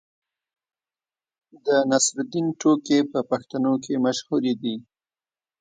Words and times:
د 1.65 1.67
نصرالدین 1.89 2.47
ټوکې 2.59 2.99
په 3.11 3.19
پښتنو 3.29 3.73
کې 3.83 3.93
مشهورې 4.05 4.53
دي. 4.61 4.75